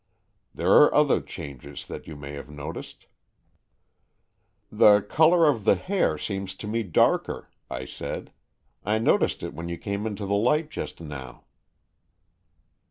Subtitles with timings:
[0.51, 3.05] There are other changes that you may have noticed.""
[4.71, 8.31] The colour of the hair seems to me darker," I said.
[8.83, 11.43] "I noticed it when you came into the light just now."